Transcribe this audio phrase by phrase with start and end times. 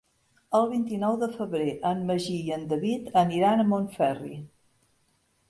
[0.59, 4.41] El vint-i-nou de febrer en Magí i en David aniran a Montferri.